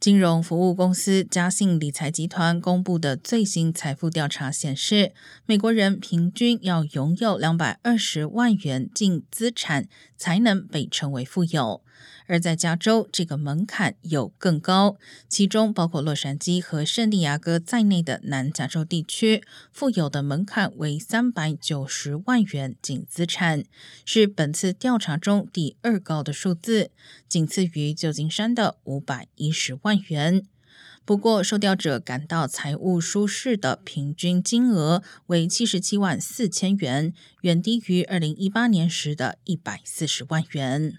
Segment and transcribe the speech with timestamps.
[0.00, 5.12] 金融服务公司嘉信理财集团公布的最新财富调查显示，
[5.44, 11.82] 美国人平均要拥有两百二十万元净资产才能被称为富有。
[12.26, 14.96] 而在加州，这个门槛有更高，
[15.28, 23.62] 其中包括洛杉矶和圣地亚哥在内的南加州地区，富有的门槛为三百九十万元净资产，
[24.04, 26.90] 是本次调查中第二高的数字，
[27.28, 29.98] 仅次于旧金山的五百一十万。
[30.08, 30.46] 元。
[31.04, 40.98] 不过，受调者感到财务舒适的平均金额为七十七万四千元，远低于二零一八年时的一百四十万元。